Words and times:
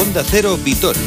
Onda 0.00 0.24
Cero 0.24 0.56
Vitoria. 0.64 1.02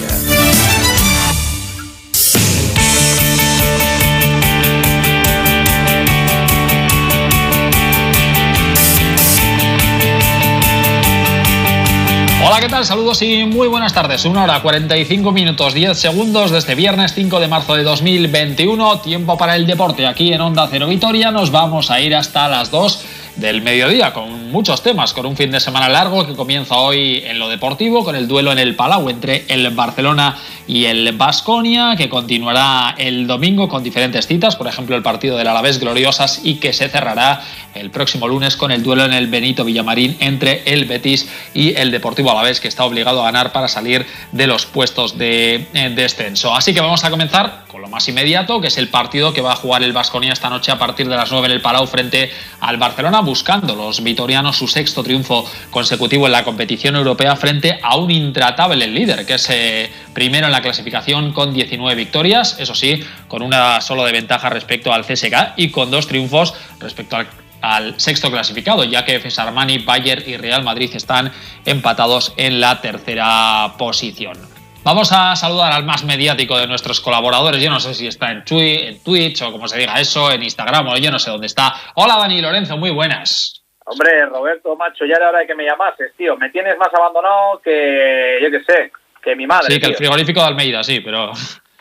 Hola, 12.45 12.59
¿qué 12.59 12.69
tal? 12.69 12.85
Saludos 12.85 13.23
y 13.23 13.45
muy 13.45 13.67
buenas 13.67 13.93
tardes. 13.93 14.25
Una 14.25 14.43
hora 14.43 14.61
45 14.61 15.31
minutos 15.31 15.73
10 15.73 15.97
segundos 15.97 16.51
desde 16.51 16.75
viernes 16.75 17.15
5 17.15 17.39
de 17.39 17.47
marzo 17.47 17.73
de 17.73 17.81
2021. 17.81 18.99
Tiempo 18.99 19.37
para 19.39 19.55
el 19.55 19.65
deporte 19.65 20.05
aquí 20.05 20.33
en 20.33 20.41
Onda 20.41 20.67
Cero 20.69 20.87
Vitoria. 20.87 21.31
Nos 21.31 21.49
vamos 21.49 21.89
a 21.89 21.99
ir 21.99 22.15
hasta 22.15 22.47
las 22.47 22.69
2 22.69 23.05
del 23.35 23.61
mediodía 23.61 24.13
con 24.13 24.51
muchos 24.51 24.83
temas, 24.83 25.13
con 25.13 25.25
un 25.25 25.35
fin 25.35 25.49
de 25.51 25.59
semana 25.59 25.89
largo 25.89 26.27
que 26.27 26.35
comienza 26.35 26.75
hoy 26.77 27.23
en 27.25 27.39
lo 27.39 27.49
deportivo, 27.49 28.03
con 28.03 28.15
el 28.15 28.27
duelo 28.27 28.51
en 28.51 28.59
el 28.59 28.75
Palau 28.75 29.09
entre 29.09 29.45
el 29.47 29.69
Barcelona 29.71 30.37
y 30.67 30.85
el 30.85 31.11
Basconia, 31.13 31.95
que 31.97 32.09
continuará 32.09 32.95
el 32.97 33.25
domingo 33.25 33.67
con 33.67 33.83
diferentes 33.83 34.27
citas, 34.27 34.55
por 34.55 34.67
ejemplo 34.67 34.95
el 34.95 35.01
partido 35.01 35.35
del 35.37 35.47
Alavés 35.47 35.79
Gloriosas 35.79 36.41
y 36.43 36.55
que 36.55 36.73
se 36.73 36.89
cerrará 36.89 37.41
el 37.73 37.89
próximo 37.89 38.27
lunes 38.27 38.55
con 38.55 38.71
el 38.71 38.83
duelo 38.83 39.05
en 39.05 39.13
el 39.13 39.27
Benito 39.27 39.65
Villamarín 39.65 40.15
entre 40.19 40.61
el 40.65 40.85
Betis 40.85 41.27
y 41.55 41.75
el 41.75 41.89
Deportivo 41.89 42.29
Alavés, 42.29 42.59
que 42.59 42.67
está 42.67 42.85
obligado 42.85 43.21
a 43.21 43.25
ganar 43.25 43.51
para 43.51 43.67
salir 43.67 44.05
de 44.31 44.47
los 44.47 44.67
puestos 44.67 45.17
de 45.17 45.65
descenso. 45.95 46.53
Así 46.55 46.73
que 46.73 46.81
vamos 46.81 47.03
a 47.03 47.09
comenzar 47.09 47.65
con 47.67 47.81
lo 47.81 47.89
más 47.89 48.07
inmediato, 48.07 48.61
que 48.61 48.67
es 48.67 48.77
el 48.77 48.89
partido 48.89 49.33
que 49.33 49.41
va 49.41 49.53
a 49.53 49.55
jugar 49.55 49.81
el 49.81 49.91
Basconia 49.91 50.33
esta 50.33 50.49
noche 50.49 50.71
a 50.71 50.77
partir 50.77 51.09
de 51.09 51.15
las 51.15 51.31
9 51.31 51.47
en 51.47 51.51
el 51.51 51.61
Palau 51.61 51.87
frente 51.87 52.29
al 52.59 52.77
Barcelona 52.77 53.22
buscando 53.23 53.75
los 53.75 54.03
vitorianos 54.03 54.57
su 54.57 54.67
sexto 54.67 55.03
triunfo 55.03 55.45
consecutivo 55.69 56.25
en 56.25 56.31
la 56.31 56.43
competición 56.43 56.95
europea 56.95 57.35
frente 57.35 57.79
a 57.81 57.95
un 57.97 58.11
intratable 58.11 58.87
líder, 58.87 59.25
que 59.25 59.35
es 59.35 59.49
eh, 59.49 59.89
primero 60.13 60.45
en 60.45 60.51
la 60.51 60.61
clasificación 60.61 61.33
con 61.33 61.53
19 61.53 61.95
victorias, 61.95 62.57
eso 62.59 62.75
sí, 62.75 63.03
con 63.27 63.41
una 63.41 63.81
solo 63.81 64.03
de 64.05 64.11
ventaja 64.11 64.49
respecto 64.49 64.93
al 64.93 65.05
CSK 65.05 65.53
y 65.57 65.69
con 65.69 65.91
dos 65.91 66.07
triunfos 66.07 66.53
respecto 66.79 67.17
al 67.61 67.99
sexto 67.99 68.29
clasificado, 68.29 68.83
ya 68.83 69.05
que 69.05 69.19
FS 69.19 69.39
Armani, 69.41 69.79
Bayern 69.79 70.23
y 70.27 70.37
Real 70.37 70.63
Madrid 70.63 70.91
están 70.93 71.31
empatados 71.65 72.33
en 72.37 72.59
la 72.59 72.81
tercera 72.81 73.75
posición. 73.77 74.52
Vamos 74.83 75.13
a 75.13 75.33
saludar 75.37 75.71
al 75.71 75.85
más 75.85 76.03
mediático 76.03 76.57
de 76.57 76.67
nuestros 76.67 76.99
colaboradores. 76.99 77.63
Yo 77.63 77.69
no 77.69 77.79
sé 77.79 77.93
si 77.93 78.05
está 78.05 78.31
en, 78.31 78.43
Twitch 78.43 79.41
o 79.41 79.51
como 79.51 79.69
se 79.69 79.79
diga 79.79 79.97
eso, 79.97 80.29
en 80.29 80.43
Instagram 80.43 80.89
o 80.89 80.97
yo 80.97 81.09
no 81.09 81.19
sé 81.19 81.31
dónde 81.31 81.47
está. 81.47 81.73
Hola 81.95 82.17
Dani 82.17 82.41
Lorenzo, 82.41 82.75
muy 82.75 82.91
buenas. 82.91 83.63
Hombre, 83.85 84.25
Roberto, 84.25 84.75
macho, 84.75 85.05
ya 85.05 85.15
era 85.15 85.29
hora 85.29 85.39
de 85.39 85.47
que 85.47 85.55
me 85.55 85.63
llamases, 85.63 86.13
tío. 86.17 86.35
Me 86.35 86.49
tienes 86.49 86.77
más 86.77 86.89
abandonado 86.93 87.61
que, 87.63 88.39
yo 88.41 88.51
qué 88.51 88.61
sé, 88.65 88.91
que 89.21 89.35
mi 89.37 89.47
madre. 89.47 89.73
Sí, 89.73 89.79
que 89.79 89.87
el 89.87 89.95
frigorífico 89.95 90.41
de 90.41 90.47
Almeida, 90.47 90.83
sí, 90.83 90.99
pero... 90.99 91.31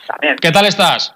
También. 0.06 0.36
¿Qué 0.36 0.52
tal 0.52 0.66
estás? 0.66 1.14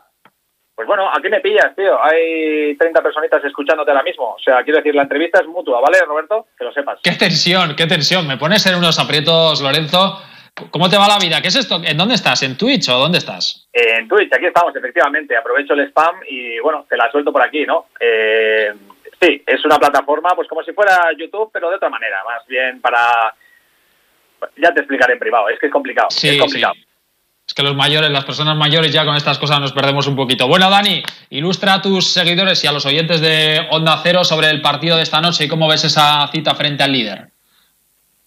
Pues 0.74 0.88
bueno, 0.88 1.08
aquí 1.12 1.28
me 1.28 1.40
pillas, 1.40 1.74
tío. 1.74 2.02
Hay 2.02 2.76
30 2.76 3.00
personitas 3.00 3.42
escuchándote 3.44 3.90
ahora 3.92 4.02
mismo. 4.02 4.34
O 4.34 4.38
sea, 4.38 4.62
quiero 4.62 4.78
decir, 4.78 4.94
la 4.94 5.02
entrevista 5.02 5.40
es 5.40 5.46
mutua, 5.46 5.80
¿vale, 5.80 5.98
Roberto? 6.06 6.46
Que 6.58 6.64
lo 6.64 6.72
sepas. 6.72 6.98
Qué 7.02 7.12
tensión, 7.12 7.74
qué 7.76 7.86
tensión. 7.86 8.26
Me 8.26 8.36
pones 8.36 8.66
en 8.66 8.74
unos 8.74 8.98
aprietos, 8.98 9.60
Lorenzo. 9.62 10.20
¿Cómo 10.70 10.88
te 10.88 10.96
va 10.96 11.06
la 11.06 11.18
vida? 11.18 11.42
¿Qué 11.42 11.48
es 11.48 11.56
esto? 11.56 11.80
¿En 11.84 11.98
dónde 11.98 12.14
estás? 12.14 12.42
¿En 12.42 12.56
Twitch 12.56 12.88
o 12.88 12.98
dónde 12.98 13.18
estás? 13.18 13.68
en 13.72 14.08
Twitch, 14.08 14.32
aquí 14.32 14.46
estamos, 14.46 14.74
efectivamente. 14.74 15.36
Aprovecho 15.36 15.74
el 15.74 15.88
spam 15.88 16.16
y 16.28 16.58
bueno, 16.60 16.86
te 16.88 16.96
la 16.96 17.10
suelto 17.10 17.30
por 17.30 17.42
aquí, 17.42 17.66
¿no? 17.66 17.88
Eh, 18.00 18.72
sí, 19.20 19.42
es 19.46 19.64
una 19.66 19.78
plataforma, 19.78 20.30
pues 20.34 20.48
como 20.48 20.62
si 20.62 20.72
fuera 20.72 20.98
YouTube, 21.18 21.50
pero 21.52 21.68
de 21.68 21.76
otra 21.76 21.90
manera, 21.90 22.22
más 22.24 22.46
bien 22.46 22.80
para. 22.80 23.34
Ya 24.56 24.72
te 24.72 24.80
explicaré 24.80 25.14
en 25.14 25.18
privado, 25.18 25.48
es 25.50 25.58
que 25.58 25.66
es 25.66 25.72
complicado. 25.72 26.08
Sí, 26.10 26.28
es 26.28 26.38
complicado. 26.38 26.74
Es 27.46 27.54
que 27.54 27.62
los 27.62 27.76
mayores, 27.76 28.10
las 28.10 28.24
personas 28.24 28.56
mayores 28.56 28.92
ya 28.92 29.04
con 29.04 29.14
estas 29.14 29.38
cosas 29.38 29.60
nos 29.60 29.72
perdemos 29.72 30.06
un 30.06 30.16
poquito. 30.16 30.48
Bueno, 30.48 30.68
Dani, 30.70 31.02
ilustra 31.30 31.74
a 31.74 31.82
tus 31.82 32.12
seguidores 32.12 32.64
y 32.64 32.66
a 32.66 32.72
los 32.72 32.86
oyentes 32.86 33.20
de 33.20 33.66
Onda 33.70 34.00
Cero 34.02 34.24
sobre 34.24 34.50
el 34.50 34.62
partido 34.62 34.96
de 34.96 35.02
esta 35.02 35.20
noche 35.20 35.44
y 35.44 35.48
cómo 35.48 35.68
ves 35.68 35.84
esa 35.84 36.26
cita 36.28 36.54
frente 36.54 36.82
al 36.82 36.92
líder. 36.92 37.28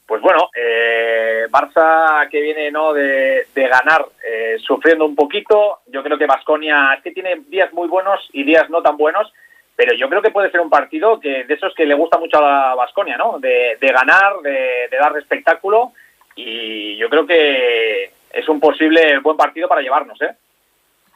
Pues 0.10 0.24
bueno, 0.24 0.50
eh, 0.56 1.46
Barça 1.52 2.28
que 2.32 2.42
viene 2.42 2.72
no 2.72 2.94
de, 2.94 3.46
ganar 3.54 4.04
eh, 4.28 4.58
sufriendo 4.58 5.06
un 5.06 5.16
poquito. 5.16 5.82
Yo 5.86 6.02
creo 6.02 6.18
que 6.18 6.26
Vasconia 6.26 6.96
es 6.98 7.04
que 7.04 7.12
tiene 7.12 7.42
días 7.48 7.72
muy 7.74 7.88
buenos 7.88 8.20
y 8.34 8.44
días 8.44 8.68
no 8.72 8.82
tan 8.82 8.98
buenos, 8.98 9.32
pero 9.76 9.94
yo 9.94 10.10
creo 10.10 10.24
que 10.24 10.32
puede 10.32 10.50
ser 10.50 10.62
un 10.62 10.70
partido 10.72 11.20
que 11.20 11.44
de 11.44 11.54
esos 11.54 11.76
que 11.76 11.86
le 11.86 11.94
gusta 11.94 12.18
mucho 12.18 12.44
a 12.44 12.74
Vasconia, 12.74 13.18
¿no? 13.18 13.38
De, 13.38 13.78
ganar, 13.80 14.40
de, 14.42 14.88
de, 14.90 14.98
dar 14.98 15.16
espectáculo 15.16 15.92
y 16.36 16.98
yo 16.98 17.08
creo 17.08 17.28
que 17.28 18.10
es 18.34 18.50
un 18.50 18.60
posible 18.60 19.20
buen 19.20 19.38
partido 19.38 19.68
para 19.68 19.82
llevarnos, 19.82 20.20
¿eh? 20.24 20.32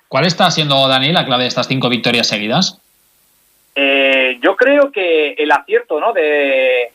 ¿Cuál 0.08 0.26
está 0.26 0.52
siendo, 0.52 0.88
Dani, 0.88 1.12
la 1.12 1.26
clave 1.26 1.46
de 1.46 1.50
estas 1.50 1.68
cinco 1.68 1.90
victorias 1.90 2.28
seguidas? 2.28 2.80
Eh, 3.74 4.38
yo 4.40 4.56
creo 4.56 4.92
que 4.92 5.32
el 5.32 5.52
acierto, 5.52 6.00
¿no? 6.00 6.14
De, 6.14 6.92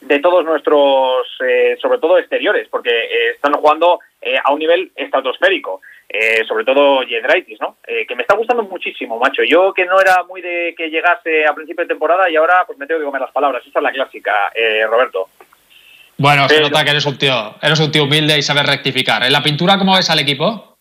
de 0.00 0.18
todos 0.20 0.44
nuestros, 0.44 1.26
eh, 1.44 1.76
sobre 1.80 1.98
todo 1.98 2.18
exteriores, 2.18 2.68
porque 2.68 2.90
eh, 2.90 3.30
están 3.34 3.52
jugando 3.54 3.98
eh, 4.20 4.36
a 4.42 4.52
un 4.52 4.58
nivel 4.58 4.92
estratosférico, 4.94 5.80
sobre 6.46 6.64
todo 6.64 7.02
Yedraitis, 7.02 7.60
¿no? 7.60 7.76
que 7.84 8.16
me 8.16 8.22
está 8.22 8.34
gustando 8.34 8.62
muchísimo, 8.62 9.18
macho. 9.18 9.42
Yo 9.44 9.74
que 9.74 9.84
no 9.84 10.00
era 10.00 10.22
muy 10.22 10.40
de 10.40 10.74
que 10.74 10.88
llegase 10.88 11.44
a 11.46 11.54
principio 11.54 11.84
de 11.84 11.88
temporada 11.88 12.30
y 12.30 12.36
ahora 12.36 12.64
pues 12.66 12.78
me 12.78 12.86
tengo 12.86 13.00
que 13.00 13.04
comer 13.04 13.20
las 13.20 13.30
palabras. 13.30 13.62
Esa 13.66 13.78
es 13.78 13.82
la 13.82 13.92
clásica, 13.92 14.50
Roberto. 14.88 15.28
Bueno, 16.16 16.48
se 16.48 16.62
nota 16.62 16.82
que 16.82 16.90
eres 16.92 17.04
un 17.04 17.18
tío, 17.18 17.56
eres 17.60 17.78
un 17.78 17.92
tío 17.92 18.04
humilde 18.04 18.38
y 18.38 18.42
sabes 18.42 18.66
rectificar. 18.66 19.22
¿En 19.22 19.32
la 19.32 19.42
pintura 19.42 19.76
cómo 19.76 19.96
ves 19.96 20.08
al 20.08 20.20
equipo? 20.20 20.78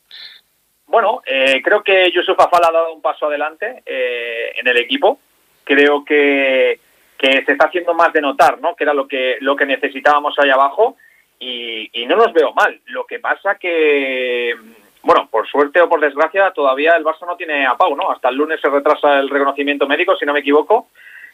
Bueno, 0.85 1.21
creo 1.25 1.83
que 1.83 2.09
Yusuf 2.11 2.39
Afal 2.39 2.61
ha 2.65 2.71
dado 2.71 2.93
un 2.93 3.01
paso 3.01 3.25
adelante 3.25 3.83
en 3.85 4.65
el 4.65 4.77
equipo. 4.77 5.19
Creo 5.65 6.05
que 6.05 6.79
que 7.17 7.43
se 7.45 7.53
está 7.53 7.65
haciendo 7.67 7.93
más 7.93 8.13
de 8.13 8.21
notar, 8.21 8.59
¿no? 8.59 8.75
Que 8.75 8.83
era 8.83 8.93
lo 8.93 9.07
que, 9.07 9.37
lo 9.41 9.55
que 9.55 9.65
necesitábamos 9.65 10.37
ahí 10.39 10.49
abajo 10.49 10.95
y, 11.39 12.05
no 12.07 12.15
nos 12.15 12.33
veo 12.33 12.53
mal. 12.53 12.79
Lo 12.87 13.05
que 13.05 13.19
pasa 13.19 13.55
que, 13.55 14.55
bueno, 15.03 15.27
por 15.29 15.47
suerte 15.47 15.81
o 15.81 15.89
por 15.89 15.99
desgracia, 15.99 16.51
todavía 16.51 16.95
el 16.95 17.03
Barça 17.03 17.25
no 17.25 17.35
tiene 17.35 17.65
apago, 17.65 17.95
¿no? 17.95 18.11
Hasta 18.11 18.29
el 18.29 18.35
lunes 18.35 18.61
se 18.61 18.69
retrasa 18.69 19.19
el 19.19 19.29
reconocimiento 19.29 19.87
médico, 19.87 20.15
si 20.15 20.25
no 20.25 20.33
me 20.33 20.39
equivoco. 20.39 20.87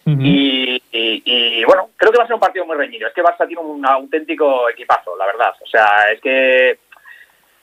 y, 0.06 1.64
bueno, 1.66 1.90
creo 1.96 2.12
que 2.12 2.18
va 2.18 2.24
a 2.24 2.28
ser 2.28 2.34
un 2.36 2.40
partido 2.40 2.66
muy 2.66 2.76
reñido. 2.76 3.08
Es 3.08 3.14
que 3.14 3.24
Barça 3.24 3.48
tiene 3.48 3.62
un 3.62 3.86
auténtico 3.86 4.70
equipazo, 4.70 5.16
la 5.18 5.26
verdad. 5.26 5.54
O 5.62 5.68
sea, 5.68 6.12
es 6.12 6.20
que 6.20 6.78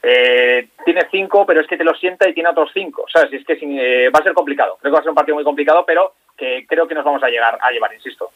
eh, 0.02 0.68
tiene 0.84 1.06
cinco, 1.10 1.44
pero 1.44 1.60
es 1.60 1.66
que 1.66 1.76
te 1.76 1.84
lo 1.84 1.94
sienta 1.94 2.28
y 2.28 2.32
tiene 2.32 2.48
otros 2.48 2.70
cinco. 2.72 3.04
¿Sabes? 3.12 3.32
Es 3.32 3.44
que 3.44 3.58
eh, 3.60 4.10
va 4.10 4.20
a 4.20 4.22
ser 4.22 4.32
complicado. 4.32 4.78
Creo 4.80 4.92
que 4.92 4.94
va 4.94 5.00
a 5.00 5.02
ser 5.02 5.10
un 5.10 5.16
partido 5.16 5.34
muy 5.34 5.44
complicado, 5.44 5.84
pero 5.86 6.14
que 6.40 6.66
creo 6.66 6.88
que 6.88 6.94
nos 6.94 7.04
vamos 7.04 7.22
a 7.22 7.28
llegar 7.28 7.58
a 7.60 7.70
llevar, 7.70 7.92
insisto. 7.92 8.30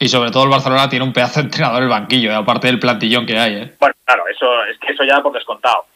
Y 0.00 0.08
sobre 0.08 0.30
todo 0.30 0.44
el 0.44 0.50
Barcelona 0.50 0.88
tiene 0.88 1.04
un 1.04 1.12
pedazo 1.12 1.40
de 1.40 1.46
entrenador 1.46 1.78
en 1.78 1.84
el 1.84 1.88
banquillo, 1.88 2.30
¿eh? 2.30 2.34
aparte 2.34 2.66
del 2.66 2.78
plantillón 2.78 3.26
que 3.26 3.38
hay. 3.38 3.54
¿eh? 3.54 3.74
Bueno, 3.78 3.94
claro, 4.04 4.24
eso 4.28 4.64
es 4.64 4.78
que 4.78 4.92
eso 4.92 5.04
ya 5.04 5.20
por 5.22 5.32
descontado. 5.32 5.86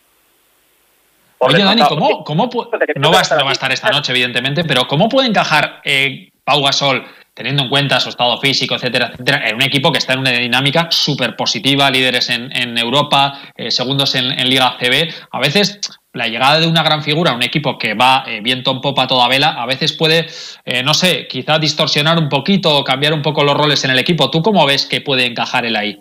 Oye, 1.38 1.62
Dani, 1.62 1.82
¿cómo, 1.88 2.22
cómo 2.22 2.48
no, 2.96 3.10
va 3.10 3.18
a 3.18 3.22
estar, 3.22 3.44
va 3.44 3.50
a 3.50 3.52
estar 3.52 3.72
esta 3.72 3.90
noche, 3.90 4.12
evidentemente, 4.12 4.62
pero 4.62 4.86
¿cómo 4.86 5.08
puede 5.08 5.26
encajar 5.26 5.80
eh, 5.84 6.30
Pau 6.44 6.62
Gasol, 6.62 7.04
teniendo 7.34 7.64
en 7.64 7.68
cuenta 7.68 7.98
su 7.98 8.10
estado 8.10 8.38
físico, 8.38 8.76
etcétera, 8.76 9.10
etcétera, 9.12 9.48
en 9.48 9.56
un 9.56 9.62
equipo 9.62 9.90
que 9.90 9.98
está 9.98 10.12
en 10.12 10.20
una 10.20 10.30
dinámica 10.30 10.88
súper 10.90 11.34
positiva, 11.34 11.90
líderes 11.90 12.30
en, 12.30 12.54
en 12.54 12.78
Europa, 12.78 13.40
eh, 13.56 13.72
segundos 13.72 14.14
en, 14.14 14.38
en, 14.38 14.48
Liga 14.48 14.76
CB? 14.78 15.12
A 15.32 15.40
veces 15.40 15.80
la 16.12 16.28
llegada 16.28 16.60
de 16.60 16.66
una 16.66 16.82
gran 16.82 17.02
figura, 17.02 17.32
un 17.32 17.42
equipo 17.42 17.78
que 17.78 17.94
va 17.94 18.24
eh, 18.26 18.40
viento 18.42 18.70
en 18.70 18.80
popa 18.80 19.06
toda 19.06 19.28
vela, 19.28 19.62
a 19.62 19.66
veces 19.66 19.92
puede, 19.92 20.26
eh, 20.64 20.82
no 20.82 20.92
sé, 20.92 21.26
quizá 21.26 21.58
distorsionar 21.58 22.18
un 22.18 22.28
poquito 22.28 22.76
o 22.76 22.84
cambiar 22.84 23.14
un 23.14 23.22
poco 23.22 23.44
los 23.44 23.56
roles 23.56 23.84
en 23.84 23.92
el 23.92 23.98
equipo. 23.98 24.30
¿Tú 24.30 24.42
cómo 24.42 24.66
ves 24.66 24.86
que 24.86 25.00
puede 25.00 25.24
encajar 25.24 25.64
él 25.64 25.76
ahí? 25.76 25.98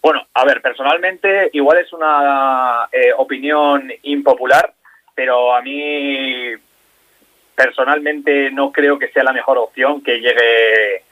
Bueno, 0.00 0.24
a 0.34 0.44
ver, 0.44 0.62
personalmente 0.62 1.50
igual 1.52 1.78
es 1.78 1.92
una 1.92 2.88
eh, 2.92 3.12
opinión 3.16 3.92
impopular, 4.04 4.72
pero 5.14 5.54
a 5.54 5.62
mí 5.62 6.52
personalmente 7.56 8.52
no 8.52 8.70
creo 8.70 9.00
que 9.00 9.08
sea 9.08 9.24
la 9.24 9.32
mejor 9.32 9.58
opción 9.58 10.00
que 10.00 10.20
llegue 10.20 11.02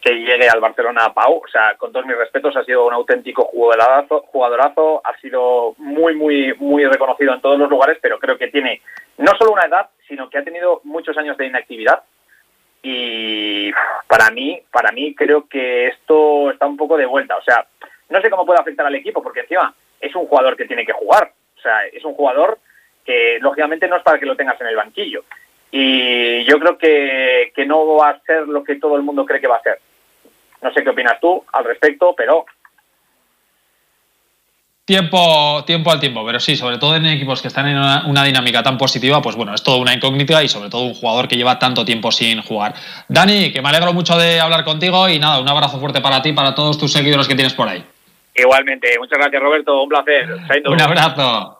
que 0.00 0.14
llegue 0.14 0.48
al 0.48 0.60
Barcelona 0.60 1.06
a 1.06 1.14
Pau. 1.14 1.42
O 1.44 1.48
sea, 1.48 1.74
con 1.76 1.92
todos 1.92 2.06
mis 2.06 2.16
respetos, 2.16 2.56
ha 2.56 2.64
sido 2.64 2.86
un 2.86 2.94
auténtico 2.94 3.44
jugadorazo, 3.44 4.24
jugadorazo, 4.28 5.00
ha 5.04 5.16
sido 5.20 5.74
muy, 5.78 6.14
muy, 6.14 6.54
muy 6.58 6.84
reconocido 6.86 7.34
en 7.34 7.40
todos 7.40 7.58
los 7.58 7.68
lugares, 7.68 7.98
pero 8.00 8.18
creo 8.18 8.38
que 8.38 8.48
tiene 8.48 8.80
no 9.18 9.32
solo 9.36 9.52
una 9.52 9.66
edad, 9.66 9.88
sino 10.06 10.30
que 10.30 10.38
ha 10.38 10.44
tenido 10.44 10.80
muchos 10.84 11.16
años 11.18 11.36
de 11.36 11.46
inactividad. 11.46 12.02
Y 12.82 13.72
para 14.06 14.30
mí, 14.30 14.62
para 14.70 14.92
mí 14.92 15.14
creo 15.14 15.48
que 15.48 15.88
esto 15.88 16.50
está 16.50 16.66
un 16.66 16.76
poco 16.76 16.96
de 16.96 17.06
vuelta. 17.06 17.36
O 17.36 17.42
sea, 17.42 17.66
no 18.08 18.20
sé 18.20 18.30
cómo 18.30 18.46
puede 18.46 18.60
afectar 18.60 18.86
al 18.86 18.94
equipo, 18.94 19.22
porque 19.22 19.40
encima 19.40 19.74
es 20.00 20.14
un 20.14 20.26
jugador 20.26 20.56
que 20.56 20.66
tiene 20.66 20.86
que 20.86 20.92
jugar. 20.92 21.32
O 21.56 21.60
sea, 21.60 21.86
es 21.86 22.04
un 22.04 22.14
jugador 22.14 22.58
que 23.04 23.38
lógicamente 23.40 23.88
no 23.88 23.96
es 23.96 24.02
para 24.02 24.18
que 24.18 24.26
lo 24.26 24.36
tengas 24.36 24.60
en 24.60 24.68
el 24.68 24.76
banquillo. 24.76 25.24
Y 25.70 26.44
yo 26.44 26.58
creo 26.58 26.78
que, 26.78 27.52
que 27.54 27.66
no 27.66 27.96
va 27.96 28.10
a 28.10 28.20
ser 28.20 28.46
lo 28.46 28.64
que 28.64 28.76
todo 28.76 28.96
el 28.96 29.02
mundo 29.02 29.26
cree 29.26 29.40
que 29.40 29.48
va 29.48 29.56
a 29.56 29.62
ser. 29.62 29.78
No 30.62 30.72
sé 30.72 30.82
qué 30.82 30.90
opinas 30.90 31.20
tú 31.20 31.44
al 31.52 31.64
respecto, 31.64 32.14
pero 32.16 32.44
Tiempo, 34.88 35.64
tiempo 35.66 35.90
al 35.92 36.00
tiempo, 36.00 36.24
pero 36.24 36.40
sí, 36.40 36.56
sobre 36.56 36.78
todo 36.78 36.96
en 36.96 37.04
equipos 37.04 37.42
que 37.42 37.48
están 37.48 37.68
en 37.68 37.76
una, 37.76 38.24
dinámica 38.24 38.62
tan 38.62 38.78
positiva, 38.78 39.20
pues 39.20 39.36
bueno, 39.36 39.52
es 39.54 39.62
toda 39.62 39.76
una 39.76 39.92
incógnita 39.92 40.42
y 40.42 40.48
sobre 40.48 40.70
todo 40.70 40.84
un 40.84 40.94
jugador 40.94 41.28
que 41.28 41.36
lleva 41.36 41.58
tanto 41.58 41.84
tiempo 41.84 42.10
sin 42.10 42.40
jugar. 42.40 42.72
Dani, 43.06 43.52
que 43.52 43.60
me 43.60 43.68
alegro 43.68 43.92
mucho 43.92 44.16
de 44.16 44.40
hablar 44.40 44.64
contigo 44.64 45.06
y 45.10 45.18
nada, 45.18 45.42
un 45.42 45.48
abrazo 45.50 45.78
fuerte 45.78 46.00
para 46.00 46.22
ti, 46.22 46.32
para 46.32 46.54
todos 46.54 46.78
tus 46.78 46.90
seguidores 46.90 47.28
que 47.28 47.34
tienes 47.34 47.52
por 47.52 47.68
ahí. 47.68 47.84
Igualmente, 48.34 48.98
muchas 48.98 49.18
gracias 49.18 49.42
Roberto, 49.42 49.82
un 49.82 49.90
placer. 49.90 50.26
Un 50.64 50.80
abrazo. 50.80 51.57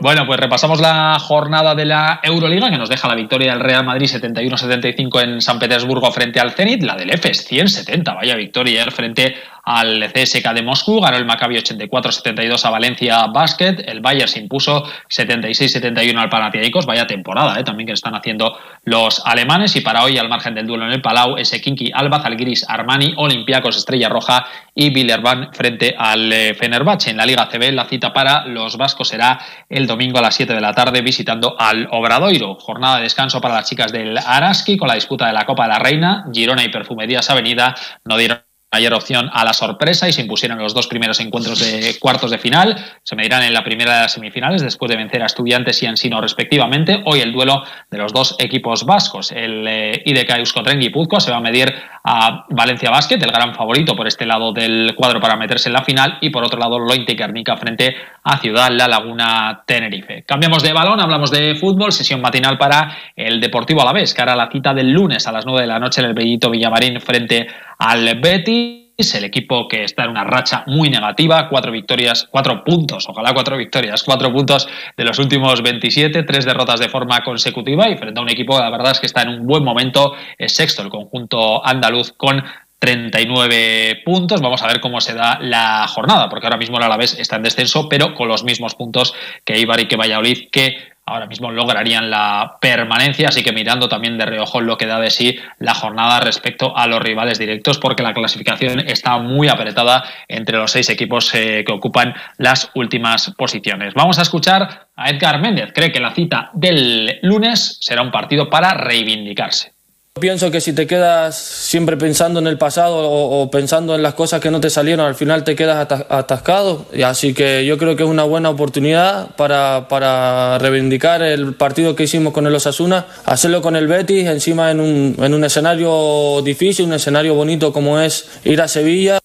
Bueno, 0.00 0.26
pues 0.26 0.38
repasamos 0.38 0.80
la 0.80 1.18
jornada 1.18 1.74
de 1.74 1.84
la 1.84 2.20
Euroliga 2.22 2.70
que 2.70 2.78
nos 2.78 2.88
deja 2.88 3.08
la 3.08 3.16
victoria 3.16 3.52
del 3.52 3.60
Real 3.60 3.84
Madrid 3.84 4.06
71-75 4.06 5.22
en 5.22 5.40
San 5.40 5.58
Petersburgo 5.58 6.12
frente 6.12 6.38
al 6.38 6.52
Zenit, 6.52 6.82
la 6.82 6.94
del 6.94 7.10
EFES 7.10 7.44
170, 7.46 8.14
vaya 8.14 8.36
victoria 8.36 8.84
frente 8.90 9.34
al 9.68 10.10
CSK 10.12 10.54
de 10.54 10.62
Moscú, 10.62 10.98
ganó 10.98 11.18
el 11.18 11.26
Maccabi 11.26 11.56
84-72 11.58 12.64
a 12.64 12.70
Valencia 12.70 13.26
Basket, 13.26 13.84
el 13.86 14.00
Bayern 14.00 14.26
se 14.26 14.40
impuso 14.40 14.84
76-71 15.10 16.16
al 16.16 16.30
Panathinaikos, 16.30 16.86
vaya 16.86 17.06
temporada 17.06 17.60
¿eh? 17.60 17.64
también 17.64 17.86
que 17.86 17.92
están 17.92 18.14
haciendo 18.14 18.58
los 18.84 19.20
alemanes 19.26 19.76
y 19.76 19.82
para 19.82 20.04
hoy 20.04 20.16
al 20.16 20.30
margen 20.30 20.54
del 20.54 20.66
duelo 20.66 20.86
en 20.86 20.92
el 20.92 21.02
Palau, 21.02 21.36
ese 21.36 21.60
Kinky 21.60 21.90
Alba, 21.92 22.22
Zalgiris, 22.22 22.64
Armani, 22.66 23.12
Olympiacos, 23.18 23.76
Estrella 23.76 24.08
Roja 24.08 24.46
y 24.74 24.88
Villerban 24.88 25.52
frente 25.52 25.94
al 25.98 26.32
eh, 26.32 26.54
Fenerbahce. 26.54 27.10
En 27.10 27.18
la 27.18 27.26
Liga 27.26 27.48
CB 27.50 27.72
la 27.72 27.84
cita 27.84 28.12
para 28.14 28.46
los 28.46 28.78
vascos 28.78 29.08
será 29.08 29.38
el 29.68 29.86
domingo 29.86 30.18
a 30.18 30.22
las 30.22 30.34
7 30.34 30.54
de 30.54 30.60
la 30.62 30.72
tarde 30.72 31.02
visitando 31.02 31.56
al 31.58 31.88
Obradoiro. 31.90 32.54
Jornada 32.54 32.96
de 32.96 33.02
descanso 33.02 33.40
para 33.40 33.56
las 33.56 33.68
chicas 33.68 33.92
del 33.92 34.16
Araski 34.16 34.78
con 34.78 34.88
la 34.88 34.94
disputa 34.94 35.26
de 35.26 35.34
la 35.34 35.44
Copa 35.44 35.64
de 35.64 35.68
la 35.68 35.78
Reina, 35.78 36.24
Girona 36.32 36.64
y 36.64 36.70
Perfumerías 36.70 37.28
Avenida 37.28 37.74
no 38.04 38.16
dieron 38.16 38.47
mayor 38.70 38.92
opción 38.92 39.30
a 39.32 39.44
la 39.44 39.54
sorpresa 39.54 40.08
y 40.08 40.12
se 40.12 40.20
impusieron 40.20 40.58
los 40.58 40.74
dos 40.74 40.88
primeros 40.88 41.20
encuentros 41.20 41.58
de 41.60 41.98
cuartos 41.98 42.30
de 42.30 42.38
final. 42.38 42.76
Se 43.02 43.16
medirán 43.16 43.42
en 43.42 43.54
la 43.54 43.64
primera 43.64 43.94
de 43.94 44.02
las 44.02 44.12
semifinales 44.12 44.62
después 44.62 44.90
de 44.90 44.96
vencer 44.96 45.22
a 45.22 45.26
Estudiantes 45.26 45.82
y 45.82 45.86
Ansino 45.86 46.20
respectivamente. 46.20 47.02
Hoy 47.06 47.20
el 47.20 47.32
duelo 47.32 47.62
de 47.90 47.98
los 47.98 48.12
dos 48.12 48.36
equipos 48.38 48.84
vascos. 48.84 49.32
El 49.32 49.66
eh, 49.66 50.02
IDK 50.04 50.36
Euskotren 50.38 50.80
se 51.18 51.30
va 51.30 51.38
a 51.38 51.40
medir 51.40 51.74
a 52.04 52.44
Valencia 52.50 52.90
Basket, 52.90 53.16
el 53.16 53.32
gran 53.32 53.54
favorito 53.54 53.96
por 53.96 54.06
este 54.06 54.26
lado 54.26 54.52
del 54.52 54.94
cuadro 54.94 55.20
para 55.20 55.36
meterse 55.36 55.68
en 55.68 55.74
la 55.74 55.82
final 55.82 56.18
y 56.20 56.30
por 56.30 56.44
otro 56.44 56.58
lado 56.58 56.78
Lointe 56.78 57.14
Guernica 57.14 57.56
frente 57.56 57.96
a 58.22 58.38
Ciudad 58.38 58.70
La 58.70 58.86
Laguna 58.86 59.62
Tenerife. 59.66 60.24
Cambiamos 60.24 60.62
de 60.62 60.72
balón, 60.72 61.00
hablamos 61.00 61.30
de 61.30 61.54
fútbol, 61.54 61.92
sesión 61.92 62.20
matinal 62.20 62.58
para 62.58 62.96
el 63.16 63.40
Deportivo 63.40 63.82
Alavés, 63.82 64.14
cara 64.14 64.34
a 64.34 64.36
la 64.36 64.50
cita 64.50 64.74
del 64.74 64.90
lunes 64.92 65.26
a 65.26 65.32
las 65.32 65.46
9 65.46 65.62
de 65.62 65.66
la 65.66 65.78
noche 65.78 66.00
en 66.00 66.08
el 66.08 66.14
Bellito 66.14 66.50
Villamarín 66.50 67.00
frente 67.00 67.46
al 67.78 68.18
Betis 68.20 68.57
el 68.98 69.24
equipo 69.24 69.68
que 69.68 69.84
está 69.84 70.04
en 70.04 70.10
una 70.10 70.24
racha 70.24 70.64
muy 70.66 70.90
negativa, 70.90 71.48
cuatro 71.48 71.70
victorias, 71.70 72.26
cuatro 72.30 72.64
puntos, 72.64 73.08
ojalá 73.08 73.32
cuatro 73.32 73.56
victorias, 73.56 74.02
cuatro 74.02 74.32
puntos 74.32 74.68
de 74.96 75.04
los 75.04 75.20
últimos 75.20 75.62
27, 75.62 76.24
tres 76.24 76.44
derrotas 76.44 76.80
de 76.80 76.88
forma 76.88 77.22
consecutiva 77.22 77.88
y 77.88 77.96
frente 77.96 78.18
a 78.18 78.22
un 78.24 78.28
equipo, 78.28 78.58
la 78.58 78.70
verdad 78.70 78.92
es 78.92 79.00
que 79.00 79.06
está 79.06 79.22
en 79.22 79.28
un 79.28 79.46
buen 79.46 79.62
momento, 79.62 80.14
es 80.36 80.52
sexto 80.56 80.82
el 80.82 80.88
conjunto 80.88 81.64
andaluz 81.64 82.12
con 82.12 82.42
39 82.80 84.02
puntos. 84.04 84.40
Vamos 84.40 84.62
a 84.62 84.66
ver 84.66 84.80
cómo 84.80 85.00
se 85.00 85.14
da 85.14 85.38
la 85.40 85.86
jornada, 85.88 86.28
porque 86.28 86.46
ahora 86.46 86.58
mismo 86.58 86.78
el 86.78 86.84
Alavés 86.84 87.18
está 87.18 87.36
en 87.36 87.42
descenso, 87.42 87.88
pero 87.88 88.14
con 88.14 88.28
los 88.28 88.44
mismos 88.44 88.74
puntos 88.74 89.14
que 89.44 89.58
Ibar 89.58 89.80
y 89.80 89.88
que 89.88 89.96
Valladolid, 89.96 90.48
que 90.50 90.76
ahora 91.08 91.26
mismo 91.26 91.50
lograrían 91.50 92.10
la 92.10 92.56
permanencia, 92.60 93.28
así 93.28 93.42
que 93.42 93.52
mirando 93.52 93.88
también 93.88 94.18
de 94.18 94.26
reojo 94.26 94.60
lo 94.60 94.76
que 94.76 94.86
da 94.86 95.00
de 95.00 95.10
sí 95.10 95.38
la 95.58 95.74
jornada 95.74 96.20
respecto 96.20 96.76
a 96.76 96.86
los 96.86 97.00
rivales 97.00 97.38
directos, 97.38 97.78
porque 97.78 98.02
la 98.02 98.14
clasificación 98.14 98.80
está 98.80 99.18
muy 99.18 99.48
apretada 99.48 100.04
entre 100.28 100.58
los 100.58 100.70
seis 100.70 100.88
equipos 100.90 101.34
eh, 101.34 101.64
que 101.66 101.72
ocupan 101.72 102.14
las 102.36 102.70
últimas 102.74 103.34
posiciones. 103.36 103.94
Vamos 103.94 104.18
a 104.18 104.22
escuchar 104.22 104.88
a 104.94 105.10
Edgar 105.10 105.40
Méndez, 105.40 105.72
cree 105.74 105.92
que 105.92 106.00
la 106.00 106.14
cita 106.14 106.50
del 106.54 107.18
lunes 107.22 107.78
será 107.80 108.02
un 108.02 108.10
partido 108.10 108.48
para 108.50 108.74
reivindicarse. 108.74 109.77
Pienso 110.20 110.50
que 110.50 110.60
si 110.60 110.72
te 110.72 110.86
quedas 110.86 111.36
siempre 111.36 111.96
pensando 111.96 112.40
en 112.40 112.46
el 112.46 112.58
pasado 112.58 112.96
o, 112.96 113.50
pensando 113.50 113.94
en 113.94 114.02
las 114.02 114.14
cosas 114.14 114.40
que 114.40 114.50
no 114.50 114.60
te 114.60 114.70
salieron, 114.70 115.06
al 115.06 115.14
final 115.14 115.44
te 115.44 115.56
quedas 115.56 115.86
atascado. 116.08 116.86
Así 117.04 117.34
que 117.34 117.64
yo 117.64 117.78
creo 117.78 117.96
que 117.96 118.02
es 118.02 118.08
una 118.08 118.24
buena 118.24 118.50
oportunidad 118.50 119.34
para, 119.36 119.88
para 119.88 120.58
reivindicar 120.58 121.22
el 121.22 121.54
partido 121.54 121.94
que 121.94 122.04
hicimos 122.04 122.32
con 122.32 122.46
el 122.46 122.54
Osasuna, 122.54 123.06
hacerlo 123.24 123.62
con 123.62 123.76
el 123.76 123.86
Betis, 123.86 124.26
encima 124.26 124.70
en 124.70 124.80
un, 124.80 125.16
en 125.18 125.34
un 125.34 125.44
escenario 125.44 126.42
difícil, 126.42 126.86
un 126.86 126.94
escenario 126.94 127.34
bonito 127.34 127.72
como 127.72 128.00
es 128.00 128.28
ir 128.44 128.60
a 128.60 128.68
Sevilla. 128.68 129.20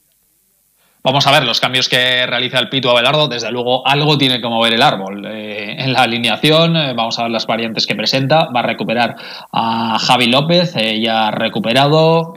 Vamos 1.05 1.27
a 1.27 1.31
ver 1.31 1.44
los 1.44 1.59
cambios 1.59 1.89
que 1.89 2.25
realiza 2.25 2.59
el 2.59 2.69
Pitu 2.69 2.89
Abelardo. 2.89 3.27
Desde 3.27 3.51
luego, 3.51 3.85
algo 3.85 4.17
tiene 4.17 4.39
que 4.39 4.47
mover 4.47 4.71
el 4.73 4.81
árbol. 4.81 5.25
Eh, 5.25 5.75
en 5.77 5.91
la 5.91 6.03
alineación, 6.03 6.77
eh, 6.77 6.94
vamos 6.94 7.19
a 7.19 7.23
ver 7.23 7.31
las 7.31 7.45
variantes 7.45 7.85
que 7.85 7.94
presenta. 7.94 8.45
Va 8.55 8.61
a 8.61 8.63
recuperar 8.63 9.17
a 9.51 10.00
Javi 10.00 10.27
López, 10.27 10.73
eh, 10.77 11.01
ya 11.01 11.29
recuperado. 11.29 12.35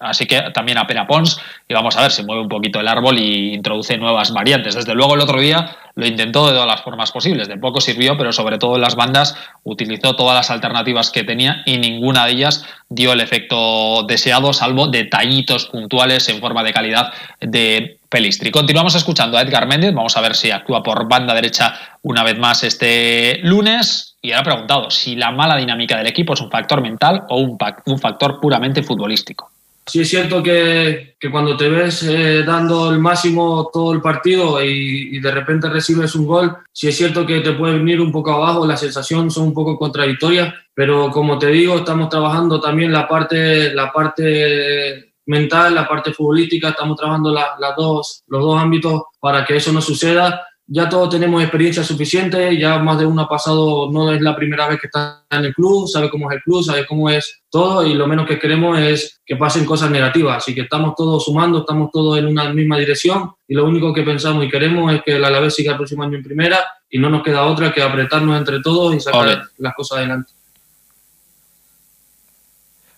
Así 0.00 0.26
que 0.26 0.40
también 0.54 0.78
a 0.78 0.86
Pera 0.86 1.06
Pons. 1.06 1.40
Y 1.68 1.74
vamos 1.74 1.96
a 1.96 2.02
ver 2.02 2.10
si 2.10 2.22
mueve 2.22 2.42
un 2.42 2.48
poquito 2.48 2.80
el 2.80 2.88
árbol 2.88 3.18
y 3.18 3.54
introduce 3.54 3.96
nuevas 3.98 4.32
variantes. 4.32 4.74
Desde 4.74 4.94
luego, 4.94 5.14
el 5.14 5.20
otro 5.20 5.40
día 5.40 5.76
lo 5.94 6.06
intentó 6.06 6.46
de 6.46 6.52
todas 6.52 6.66
las 6.66 6.82
formas 6.82 7.12
posibles. 7.12 7.48
De 7.48 7.58
poco 7.58 7.80
sirvió, 7.80 8.16
pero 8.16 8.32
sobre 8.32 8.58
todo 8.58 8.76
en 8.76 8.82
las 8.82 8.96
bandas 8.96 9.36
utilizó 9.64 10.16
todas 10.16 10.34
las 10.34 10.50
alternativas 10.50 11.10
que 11.10 11.24
tenía 11.24 11.62
y 11.66 11.78
ninguna 11.78 12.26
de 12.26 12.32
ellas 12.32 12.64
dio 12.88 13.12
el 13.12 13.20
efecto 13.20 14.04
deseado, 14.04 14.52
salvo 14.52 14.88
detallitos 14.88 15.66
puntuales 15.66 16.28
en 16.28 16.40
forma 16.40 16.62
de 16.62 16.72
calidad 16.72 17.12
de 17.40 17.98
Pelistri. 18.08 18.50
Continuamos 18.50 18.94
escuchando 18.94 19.38
a 19.38 19.42
Edgar 19.42 19.66
Méndez. 19.66 19.94
Vamos 19.94 20.16
a 20.16 20.20
ver 20.20 20.34
si 20.34 20.50
actúa 20.50 20.82
por 20.82 21.08
banda 21.08 21.34
derecha 21.34 21.74
una 22.02 22.22
vez 22.22 22.38
más 22.38 22.62
este 22.64 23.40
lunes. 23.42 24.16
Y 24.20 24.32
ahora 24.32 24.44
preguntado 24.44 24.90
si 24.90 25.16
la 25.16 25.30
mala 25.30 25.56
dinámica 25.56 25.96
del 25.96 26.06
equipo 26.06 26.34
es 26.34 26.40
un 26.40 26.50
factor 26.50 26.80
mental 26.80 27.24
o 27.28 27.38
un 27.38 27.98
factor 27.98 28.38
puramente 28.40 28.82
futbolístico. 28.82 29.50
Sí 29.84 30.00
es 30.00 30.08
cierto 30.08 30.42
que, 30.42 31.16
que 31.18 31.30
cuando 31.30 31.56
te 31.56 31.68
ves 31.68 32.04
eh, 32.04 32.44
dando 32.44 32.90
el 32.90 33.00
máximo 33.00 33.68
todo 33.72 33.92
el 33.92 34.00
partido 34.00 34.62
y, 34.62 35.18
de 35.18 35.30
repente 35.30 35.68
recibes 35.68 36.14
un 36.14 36.26
gol, 36.26 36.56
sí 36.72 36.88
es 36.88 36.96
cierto 36.96 37.26
que 37.26 37.40
te 37.40 37.52
puede 37.52 37.78
venir 37.78 38.00
un 38.00 38.12
poco 38.12 38.32
abajo, 38.32 38.66
las 38.66 38.80
sensaciones 38.80 39.34
son 39.34 39.48
un 39.48 39.54
poco 39.54 39.76
contradictorias, 39.78 40.54
pero 40.72 41.10
como 41.10 41.38
te 41.38 41.48
digo, 41.48 41.76
estamos 41.76 42.08
trabajando 42.08 42.60
también 42.60 42.92
la 42.92 43.08
parte, 43.08 43.74
la 43.74 43.92
parte 43.92 45.14
mental, 45.26 45.74
la 45.74 45.88
parte 45.88 46.12
futbolística, 46.12 46.70
estamos 46.70 46.96
trabajando 46.96 47.32
las 47.32 47.76
dos, 47.76 48.22
los 48.28 48.40
dos 48.40 48.60
ámbitos 48.60 49.02
para 49.20 49.44
que 49.44 49.56
eso 49.56 49.72
no 49.72 49.80
suceda 49.80 50.46
ya 50.66 50.88
todos 50.88 51.10
tenemos 51.10 51.42
experiencia 51.42 51.82
suficiente, 51.82 52.56
ya 52.56 52.78
más 52.78 52.98
de 52.98 53.04
uno 53.04 53.22
ha 53.22 53.28
pasado, 53.28 53.90
no 53.90 54.12
es 54.12 54.20
la 54.20 54.34
primera 54.34 54.68
vez 54.68 54.80
que 54.80 54.86
está 54.86 55.24
en 55.30 55.44
el 55.44 55.54
club, 55.54 55.88
sabe 55.88 56.08
cómo 56.08 56.30
es 56.30 56.36
el 56.36 56.42
club, 56.42 56.62
sabe 56.62 56.86
cómo 56.86 57.10
es 57.10 57.42
todo 57.50 57.84
y 57.86 57.94
lo 57.94 58.06
menos 58.06 58.26
que 58.26 58.38
queremos 58.38 58.78
es 58.78 59.20
que 59.26 59.36
pasen 59.36 59.64
cosas 59.64 59.90
negativas. 59.90 60.38
Así 60.38 60.54
que 60.54 60.62
estamos 60.62 60.94
todos 60.96 61.24
sumando, 61.24 61.60
estamos 61.60 61.90
todos 61.92 62.18
en 62.18 62.26
una 62.26 62.52
misma 62.52 62.78
dirección 62.78 63.32
y 63.46 63.54
lo 63.54 63.66
único 63.66 63.92
que 63.92 64.02
pensamos 64.02 64.44
y 64.44 64.48
queremos 64.48 64.94
es 64.94 65.02
que 65.02 65.16
el 65.16 65.24
Alavés 65.24 65.54
siga 65.54 65.72
el 65.72 65.76
próximo 65.76 66.04
año 66.04 66.16
en 66.16 66.22
primera 66.22 66.64
y 66.88 66.98
no 66.98 67.10
nos 67.10 67.22
queda 67.22 67.44
otra 67.44 67.72
que 67.72 67.82
apretarnos 67.82 68.38
entre 68.38 68.60
todos 68.60 68.94
y 68.94 69.00
sacar 69.00 69.42
las 69.58 69.74
cosas 69.74 69.98
adelante. 69.98 70.32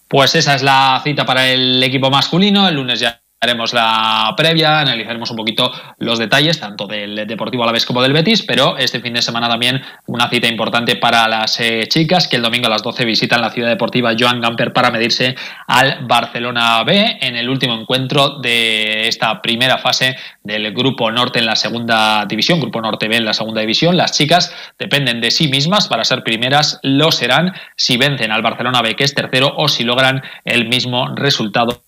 Pues 0.07 0.35
esa 0.35 0.55
es 0.55 0.62
la 0.62 1.00
cita 1.03 1.25
para 1.25 1.49
el 1.49 1.83
equipo 1.83 2.11
masculino. 2.11 2.69
El 2.69 2.77
lunes 2.77 3.00
ya 3.00 3.24
haremos 3.45 3.73
la 3.73 4.35
previa, 4.37 4.81
analizaremos 4.81 5.31
un 5.31 5.37
poquito 5.37 5.71
los 5.99 6.19
detalles, 6.19 6.59
tanto 6.59 6.87
del 6.87 7.27
Deportivo 7.27 7.63
a 7.63 7.67
la 7.67 7.73
vez 7.73 7.87
como 7.87 8.03
del 8.03 8.13
Betis, 8.13 8.43
pero 8.43 8.77
este 8.77 9.01
fin 9.01 9.15
de 9.15 9.23
semana 9.23 9.49
también 9.49 9.81
una 10.07 10.29
cita 10.29 10.49
importante 10.49 10.97
para 10.97 11.29
las 11.29 11.59
eh, 11.61 11.87
chicas, 11.89 12.27
que 12.27 12.37
el 12.37 12.43
domingo 12.43 12.67
a 12.67 12.71
las 12.71 12.83
12 12.83 13.05
visitan 13.05 13.41
la 13.41 13.51
ciudad 13.51 13.69
deportiva 13.69 14.15
Joan 14.19 14.41
Gamper 14.41 14.73
para 14.73 14.91
medirse 14.91 15.35
al 15.67 16.05
Barcelona 16.07 16.83
B 16.85 17.19
en 17.21 17.37
el 17.37 17.49
último 17.49 17.75
encuentro 17.75 18.41
de 18.41 19.07
esta 19.09 19.41
primera 19.41 19.79
fase 19.79 20.17
del 20.43 20.73
Grupo 20.73 21.11
Norte 21.11 21.39
en 21.39 21.47
la 21.47 21.57
segunda 21.57 22.27
división, 22.27 22.61
Grupo 22.61 22.81
Norte 22.81 23.09
B 23.09 23.17
en 23.17 23.25
la 23.25 23.35
segunda 23.35 23.61
división. 23.61 23.97
Las 23.97 24.13
chicas 24.13 24.55
dependen 24.79 25.21
de 25.21 25.31
sí 25.31 25.49
mismas 25.49 25.89
para 25.89 26.05
ser 26.05 26.25
primeras, 26.25 26.81
lo 26.83 27.13
serán 27.13 27.55
si 27.77 27.97
vencen 27.97 28.33
al 28.33 28.43
Barcelona 28.43 28.83
B, 28.83 28.97
que 28.97 29.05
es 29.05 29.15
tercero, 29.15 29.55
o 29.57 29.69
si 29.69 29.85
logran 29.85 30.23
el 30.45 30.69
mismo 30.69 31.15
resultado 31.15 31.84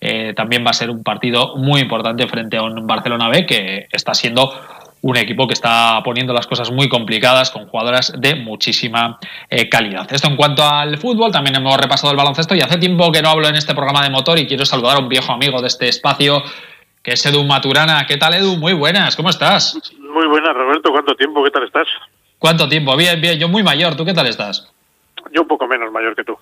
eh, 0.00 0.32
también 0.34 0.64
va 0.64 0.70
a 0.70 0.74
ser 0.74 0.90
un 0.90 1.02
partido 1.02 1.56
muy 1.56 1.80
importante 1.80 2.26
frente 2.26 2.56
a 2.56 2.62
un 2.62 2.86
Barcelona 2.86 3.28
B 3.28 3.46
que 3.46 3.88
está 3.92 4.14
siendo 4.14 4.52
un 5.02 5.16
equipo 5.16 5.46
que 5.46 5.54
está 5.54 6.00
poniendo 6.04 6.32
las 6.32 6.46
cosas 6.46 6.70
muy 6.70 6.88
complicadas 6.88 7.50
con 7.50 7.66
jugadoras 7.66 8.12
de 8.18 8.34
muchísima 8.34 9.18
eh, 9.48 9.68
calidad. 9.68 10.06
Esto 10.12 10.28
en 10.28 10.36
cuanto 10.36 10.62
al 10.62 10.98
fútbol, 10.98 11.32
también 11.32 11.56
hemos 11.56 11.76
repasado 11.78 12.10
el 12.10 12.18
baloncesto 12.18 12.54
y 12.54 12.60
hace 12.60 12.76
tiempo 12.76 13.10
que 13.10 13.22
no 13.22 13.30
hablo 13.30 13.48
en 13.48 13.54
este 13.54 13.74
programa 13.74 14.02
de 14.02 14.10
motor 14.10 14.38
y 14.38 14.46
quiero 14.46 14.64
saludar 14.64 14.96
a 14.96 15.00
un 15.00 15.08
viejo 15.08 15.32
amigo 15.32 15.60
de 15.60 15.68
este 15.68 15.88
espacio 15.88 16.42
que 17.02 17.12
es 17.12 17.24
Edu 17.24 17.44
Maturana. 17.44 18.06
¿Qué 18.06 18.18
tal 18.18 18.34
Edu? 18.34 18.56
Muy 18.56 18.74
buenas, 18.74 19.16
¿cómo 19.16 19.30
estás? 19.30 19.78
Muy 19.98 20.26
buenas, 20.26 20.54
Roberto. 20.54 20.90
¿Cuánto 20.90 21.14
tiempo? 21.14 21.42
¿Qué 21.42 21.50
tal 21.50 21.64
estás? 21.64 21.88
¿Cuánto 22.38 22.68
tiempo? 22.68 22.96
Bien, 22.96 23.20
bien. 23.20 23.38
Yo 23.38 23.48
muy 23.48 23.62
mayor. 23.62 23.96
¿Tú 23.96 24.04
qué 24.04 24.12
tal 24.12 24.26
estás? 24.26 24.70
Yo 25.32 25.42
un 25.42 25.48
poco 25.48 25.66
menos 25.66 25.90
mayor 25.92 26.14
que 26.14 26.24
tú. 26.24 26.36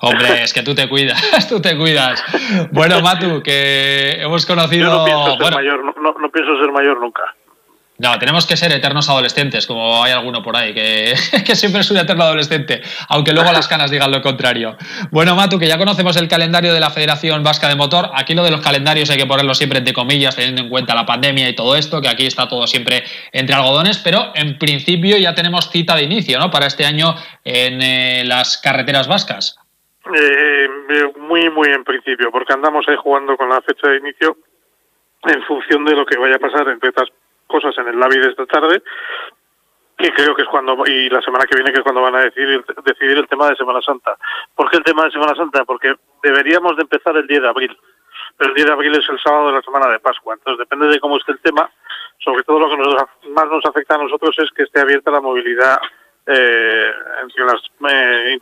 Hombre, 0.00 0.42
es 0.42 0.52
que 0.52 0.62
tú 0.62 0.74
te 0.74 0.88
cuidas, 0.88 1.20
tú 1.48 1.60
te 1.60 1.76
cuidas. 1.76 2.22
Bueno, 2.70 3.00
Matu, 3.00 3.42
que 3.42 4.20
hemos 4.20 4.46
conocido. 4.46 4.86
Yo 4.86 4.98
no 4.98 5.04
pienso 5.04 5.44
ser 5.44 5.54
mayor, 5.54 5.84
no 6.20 6.30
pienso 6.30 6.58
ser 6.60 6.72
mayor 6.72 7.00
nunca. 7.00 7.22
No, 7.98 8.16
tenemos 8.20 8.46
que 8.46 8.56
ser 8.56 8.70
eternos 8.70 9.08
adolescentes, 9.08 9.66
como 9.66 10.04
hay 10.04 10.12
alguno 10.12 10.40
por 10.40 10.56
ahí, 10.56 10.72
que, 10.72 11.14
que, 11.44 11.56
siempre 11.56 11.80
es 11.80 11.90
un 11.90 11.96
eterno 11.96 12.22
adolescente, 12.22 12.80
aunque 13.08 13.32
luego 13.32 13.50
las 13.52 13.66
canas 13.66 13.90
digan 13.90 14.12
lo 14.12 14.22
contrario. 14.22 14.76
Bueno, 15.10 15.34
Matu, 15.34 15.58
que 15.58 15.66
ya 15.66 15.78
conocemos 15.78 16.16
el 16.16 16.28
calendario 16.28 16.72
de 16.72 16.78
la 16.78 16.90
Federación 16.90 17.42
Vasca 17.42 17.68
de 17.68 17.74
Motor. 17.74 18.10
Aquí 18.14 18.34
lo 18.34 18.44
de 18.44 18.52
los 18.52 18.60
calendarios 18.60 19.10
hay 19.10 19.16
que 19.16 19.26
ponerlo 19.26 19.52
siempre 19.52 19.80
entre 19.80 19.94
comillas, 19.94 20.36
teniendo 20.36 20.62
en 20.62 20.68
cuenta 20.68 20.94
la 20.94 21.04
pandemia 21.04 21.48
y 21.48 21.56
todo 21.56 21.74
esto, 21.74 22.00
que 22.00 22.08
aquí 22.08 22.24
está 22.24 22.46
todo 22.46 22.68
siempre 22.68 23.02
entre 23.32 23.56
algodones, 23.56 23.98
pero 23.98 24.30
en 24.36 24.58
principio 24.58 25.16
ya 25.16 25.34
tenemos 25.34 25.68
cita 25.68 25.96
de 25.96 26.04
inicio, 26.04 26.38
¿no? 26.38 26.52
Para 26.52 26.66
este 26.66 26.86
año 26.86 27.16
en 27.44 27.82
eh, 27.82 28.22
las 28.24 28.58
carreteras 28.58 29.08
vascas. 29.08 29.57
Eh, 30.14 30.68
muy, 31.18 31.50
muy 31.50 31.68
en 31.68 31.84
principio, 31.84 32.30
porque 32.30 32.52
andamos 32.52 32.86
ahí 32.88 32.96
jugando 32.96 33.36
con 33.36 33.48
la 33.48 33.60
fecha 33.60 33.88
de 33.88 33.98
inicio 33.98 34.36
en 35.24 35.42
función 35.44 35.84
de 35.84 35.94
lo 35.94 36.06
que 36.06 36.18
vaya 36.18 36.36
a 36.36 36.40
pasar 36.40 36.68
entre 36.68 36.90
estas 36.90 37.08
cosas 37.46 37.76
en 37.78 37.88
el 37.88 37.98
Lavi 37.98 38.18
de 38.18 38.28
esta 38.28 38.46
tarde 38.46 38.82
que 39.98 40.12
creo 40.12 40.34
que 40.34 40.42
es 40.42 40.48
cuando 40.48 40.76
y 40.86 41.10
la 41.10 41.20
semana 41.20 41.44
que 41.44 41.56
viene 41.56 41.72
que 41.72 41.78
es 41.78 41.82
cuando 41.82 42.00
van 42.00 42.14
a 42.14 42.22
decidir 42.22 42.64
decidir 42.84 43.18
el 43.18 43.26
tema 43.26 43.48
de 43.48 43.56
Semana 43.56 43.82
Santa. 43.82 44.16
¿Por 44.54 44.70
qué 44.70 44.76
el 44.76 44.84
tema 44.84 45.04
de 45.04 45.10
Semana 45.10 45.34
Santa? 45.34 45.64
Porque 45.64 45.92
deberíamos 46.22 46.76
de 46.76 46.82
empezar 46.82 47.16
el 47.16 47.26
10 47.26 47.42
de 47.42 47.48
abril. 47.48 47.76
Pero 48.36 48.50
el 48.50 48.54
10 48.54 48.66
de 48.68 48.72
abril 48.72 48.92
es 48.94 49.08
el 49.08 49.18
sábado 49.18 49.48
de 49.48 49.54
la 49.54 49.62
semana 49.62 49.88
de 49.88 49.98
Pascua. 49.98 50.34
Entonces 50.34 50.60
depende 50.60 50.86
de 50.86 51.00
cómo 51.00 51.16
esté 51.16 51.32
el 51.32 51.40
tema. 51.40 51.68
Sobre 52.18 52.44
todo 52.44 52.60
lo 52.60 52.70
que 52.70 52.76
nos, 52.76 52.94
más 53.30 53.46
nos 53.46 53.64
afecta 53.64 53.96
a 53.96 53.98
nosotros 53.98 54.36
es 54.38 54.50
que 54.52 54.62
esté 54.62 54.80
abierta 54.80 55.10
la 55.10 55.20
movilidad 55.20 55.80
eh, 56.26 56.92
entre 57.22 57.44
las 57.44 57.60
eh, 57.90 58.38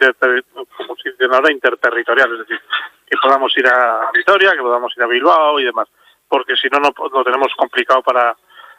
interterritoriales, 1.51 2.41
es 2.41 2.49
decir, 2.49 2.61
que 3.07 3.17
podamos 3.23 3.57
ir 3.57 3.67
a 3.67 4.11
Vitoria, 4.13 4.53
que 4.53 4.63
podamos 4.63 4.93
ir 4.97 5.03
a 5.03 5.07
Bilbao 5.07 5.61
y 5.61 5.65
demás, 5.65 5.89
porque 6.29 6.57
si 6.57 6.69
no, 6.69 6.79
no 6.79 6.93
lo 7.13 7.25
tenemos 7.25 7.53
complicado 7.57 8.03
para 8.03 8.37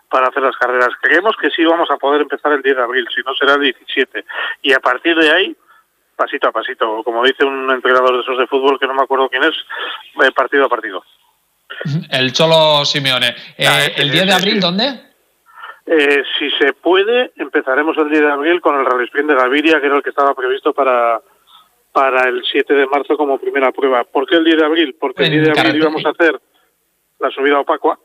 para 0.10 0.28
hacer 0.28 0.44
las 0.44 0.56
carreras. 0.56 0.90
Creemos 1.02 1.36
que 1.40 1.50
sí 1.50 1.64
vamos 1.66 1.90
a 1.92 1.98
poder 1.98 2.22
empezar 2.22 2.52
el 2.54 2.62
10 2.62 2.76
de 2.76 2.82
abril, 2.82 3.08
si 3.14 3.22
no 3.22 3.34
será 3.36 3.56
el 3.56 3.62
17. 3.62 4.26
Y 4.62 4.74
a 4.74 4.80
partir 4.80 5.18
de 5.18 5.30
ahí, 5.30 5.56
pasito 6.16 6.48
a 6.48 6.52
pasito, 6.52 7.04
como 7.04 7.24
dice 7.24 7.46
un 7.46 7.70
entrenador 7.72 8.16
de 8.16 8.22
esos 8.22 8.38
de 8.38 8.48
fútbol 8.48 8.80
que 8.80 8.88
no 8.88 8.94
me 8.94 9.04
acuerdo 9.04 9.30
quién 9.30 9.44
es, 9.44 9.56
eh, 10.24 10.32
partido 10.32 10.66
a 10.66 10.70
partido. 10.70 11.04
El 12.10 12.32
Cholo 12.32 12.86
Simeone. 12.86 13.36
Eh, 13.58 13.94
¿El 13.98 14.12
10 14.12 14.26
de 14.26 14.34
abril 14.34 14.60
dónde? 14.60 15.08
Eh, 15.86 16.24
si 16.38 16.50
se 16.52 16.74
puede, 16.74 17.32
empezaremos 17.38 17.98
el 17.98 18.10
10 18.10 18.22
de 18.22 18.32
abril 18.32 18.62
con 18.62 18.80
el 18.80 18.86
Rally 18.86 19.10
de 19.14 19.36
Gaviria, 19.36 19.80
que 19.80 19.88
era 19.88 19.98
el 19.98 20.04
que 20.04 20.10
estaba 20.10 20.34
previsto 20.34 20.74
para, 20.74 21.22
para 21.98 22.30
el 22.30 22.44
7 22.46 22.76
de 22.76 22.86
marzo 22.86 23.18
como 23.18 23.40
primera 23.40 23.72
prueba. 23.72 24.04
¿Por 24.04 24.28
qué 24.28 24.36
el 24.36 24.44
10 24.44 24.58
de 24.58 24.66
abril? 24.66 24.96
Porque 25.00 25.24
el 25.24 25.32
10 25.32 25.46
de 25.46 25.60
abril 25.60 25.78
íbamos 25.78 26.06
a 26.06 26.10
hacer 26.10 26.40
la 27.18 27.32
subida 27.32 27.56
a 27.56 27.62
Opacua, 27.62 27.98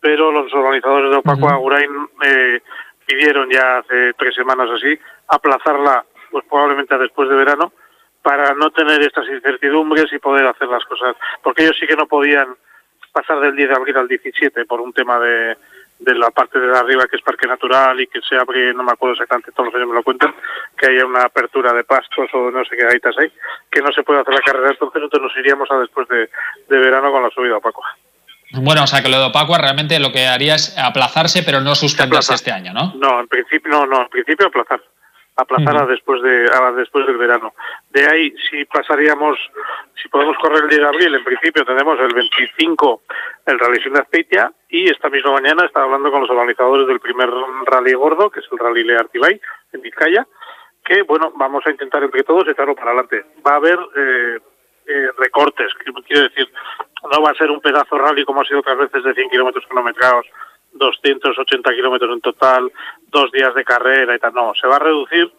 pero 0.00 0.32
los 0.32 0.52
organizadores 0.52 1.08
de 1.08 1.16
Opaco 1.18 1.48
Agurain 1.48 1.88
eh, 2.20 2.60
pidieron 3.06 3.48
ya 3.48 3.78
hace 3.78 4.14
tres 4.14 4.34
semanas 4.34 4.68
así 4.70 4.98
aplazarla 5.28 6.04
pues 6.32 6.44
probablemente 6.50 6.96
a 6.96 6.98
después 6.98 7.28
de 7.28 7.36
verano 7.36 7.72
para 8.22 8.54
no 8.54 8.72
tener 8.72 9.00
estas 9.02 9.28
incertidumbres 9.28 10.12
y 10.12 10.18
poder 10.18 10.44
hacer 10.46 10.66
las 10.66 10.84
cosas, 10.86 11.14
porque 11.44 11.62
ellos 11.62 11.76
sí 11.78 11.86
que 11.86 11.94
no 11.94 12.08
podían 12.08 12.56
pasar 13.12 13.38
del 13.38 13.54
10 13.54 13.68
de 13.68 13.76
abril 13.76 13.98
al 13.98 14.08
17 14.08 14.64
por 14.64 14.80
un 14.80 14.92
tema 14.92 15.20
de, 15.20 15.56
de 16.04 16.14
la 16.14 16.30
parte 16.30 16.58
de 16.58 16.76
arriba 16.76 17.06
que 17.06 17.16
es 17.16 17.22
parque 17.22 17.46
natural 17.46 18.00
y 18.00 18.06
que 18.06 18.20
se 18.28 18.36
abre, 18.36 18.74
no 18.74 18.82
me 18.82 18.92
acuerdo 18.92 19.14
exactamente, 19.14 19.52
todos 19.52 19.66
los 19.66 19.74
años 19.74 19.88
me 19.88 19.94
lo 19.94 20.02
cuentan, 20.02 20.34
que 20.76 20.86
haya 20.86 21.06
una 21.06 21.22
apertura 21.22 21.72
de 21.72 21.84
pastos 21.84 22.28
o 22.32 22.50
no 22.50 22.64
sé 22.64 22.76
qué 22.76 22.84
gaitas 22.84 23.16
hay, 23.18 23.32
que 23.70 23.80
no 23.80 23.92
se 23.92 24.02
puede 24.02 24.20
hacer 24.20 24.34
la 24.34 24.40
carrera, 24.40 24.70
entonces 24.70 25.00
nosotros 25.00 25.22
nos 25.22 25.36
iríamos 25.36 25.70
a 25.70 25.78
después 25.78 26.08
de, 26.08 26.28
de 26.68 26.78
verano 26.78 27.10
con 27.12 27.22
la 27.22 27.30
subida 27.30 27.54
a 27.54 27.58
Opaco. 27.58 27.82
Bueno, 28.54 28.82
o 28.82 28.86
sea 28.86 29.02
que 29.02 29.08
lo 29.08 29.18
de 29.18 29.26
Opacua 29.26 29.56
realmente 29.58 29.98
lo 29.98 30.12
que 30.12 30.26
haría 30.26 30.56
es 30.56 30.76
aplazarse, 30.76 31.42
pero 31.42 31.60
no 31.60 31.74
suspenderse 31.74 32.34
este 32.34 32.52
año, 32.52 32.72
¿no? 32.74 32.92
No, 32.96 33.20
en 33.20 33.28
principio 33.28 33.70
no, 33.70 33.86
no, 33.86 34.02
en 34.02 34.08
principio 34.08 34.48
aplazar, 34.48 34.82
aplazar 35.36 35.82
a 35.82 35.86
después 35.86 36.22
de 36.22 36.48
después 36.76 37.06
del 37.06 37.16
verano. 37.16 37.54
De 37.90 38.06
ahí, 38.06 38.34
si 38.50 38.64
pasaríamos, 38.66 39.38
si 40.00 40.08
podemos 40.08 40.36
correr 40.38 40.64
el 40.64 40.68
día 40.68 40.80
de 40.80 40.88
abril, 40.88 41.14
en 41.14 41.24
principio 41.24 41.64
tenemos 41.64 41.98
el 42.00 42.14
25 42.14 43.02
el 43.46 43.58
Rally 43.58 43.90
de 43.90 44.00
Azpeitia 44.00 44.52
y 44.68 44.88
esta 44.88 45.08
misma 45.08 45.32
mañana 45.32 45.64
estaba 45.64 45.86
hablando 45.86 46.10
con 46.10 46.22
los 46.22 46.30
organizadores 46.30 46.86
del 46.86 47.00
primer 47.00 47.28
rally 47.66 47.94
gordo, 47.94 48.30
que 48.30 48.40
es 48.40 48.46
el 48.50 48.58
Rally 48.58 48.84
Le 48.84 48.96
Artibay, 48.96 49.40
en 49.72 49.80
Vizcaya, 49.80 50.26
que 50.84 51.02
bueno, 51.02 51.32
vamos 51.36 51.66
a 51.66 51.70
intentar 51.70 52.02
entre 52.02 52.22
todos 52.22 52.48
echarlo 52.48 52.74
para 52.74 52.90
adelante. 52.90 53.24
Va 53.46 53.52
a 53.52 53.56
haber 53.56 53.78
eh, 53.96 54.38
eh, 54.86 55.08
recortes, 55.16 55.72
quiero 56.06 56.22
decir, 56.22 56.48
no 57.10 57.22
va 57.22 57.30
a 57.30 57.34
ser 57.34 57.50
un 57.50 57.60
pedazo 57.60 57.98
rally 57.98 58.24
como 58.24 58.42
ha 58.42 58.44
sido 58.44 58.60
otras 58.60 58.78
veces 58.78 59.02
de 59.02 59.14
100 59.14 59.30
kilómetros 59.30 59.66
kilometrados, 59.66 60.26
280 60.72 61.70
kilómetros 61.72 62.12
en 62.12 62.20
total, 62.20 62.72
dos 63.08 63.30
días 63.32 63.54
de 63.54 63.64
carrera 63.64 64.14
y 64.14 64.18
tal. 64.18 64.34
No, 64.34 64.52
se 64.60 64.66
va 64.66 64.76
a 64.76 64.80
reducir, 64.80 65.32